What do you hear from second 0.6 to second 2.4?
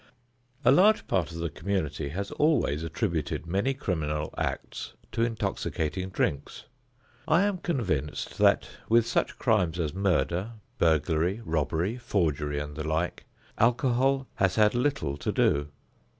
A large part of the community has